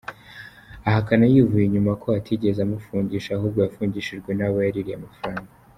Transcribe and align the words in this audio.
Ahakana 0.89 1.23
yivuye 1.33 1.63
inyuma 1.65 1.91
ko 2.01 2.07
atigeze 2.19 2.59
amufungisha, 2.63 3.29
ahubwo 3.33 3.59
yafungishijwe 3.65 4.29
n’abo 4.33 4.57
yaririye 4.65 4.97
amafaranga. 4.99 5.51